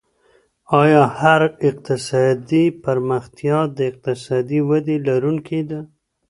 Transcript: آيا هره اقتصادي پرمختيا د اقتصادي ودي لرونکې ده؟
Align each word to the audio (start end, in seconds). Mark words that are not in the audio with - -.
آيا 0.81 1.03
هره 1.19 1.49
اقتصادي 1.69 2.65
پرمختيا 2.83 3.59
د 3.77 3.77
اقتصادي 3.89 4.59
ودي 4.69 4.95
لرونکې 5.07 5.61
ده؟ 5.69 5.79